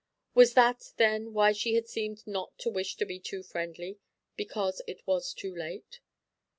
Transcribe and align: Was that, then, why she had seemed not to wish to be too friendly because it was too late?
Was 0.33 0.55
that, 0.55 0.93
then, 0.97 1.31
why 1.31 1.51
she 1.51 1.75
had 1.75 1.87
seemed 1.87 2.25
not 2.25 2.57
to 2.57 2.71
wish 2.71 2.95
to 2.95 3.05
be 3.05 3.19
too 3.19 3.43
friendly 3.43 3.99
because 4.35 4.81
it 4.87 5.05
was 5.05 5.31
too 5.31 5.55
late? 5.55 5.99